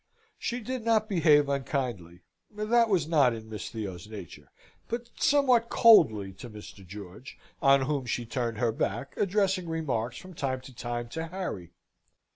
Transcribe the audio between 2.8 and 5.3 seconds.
was not in Miss Theo's nature but